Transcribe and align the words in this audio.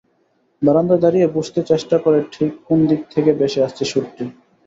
বারান্দায় 0.61 1.01
দাঁড়িয়ে 1.03 1.27
বুঝতে 1.27 1.59
চেষ্টা 1.69 1.95
করে 1.97 2.19
ঠিক 2.31 2.51
কোন 2.67 2.79
দিক 2.89 3.01
থেকে 3.13 3.31
ভেসে 3.39 3.59
আসছে 3.67 3.83
সুরটি। 3.85 4.23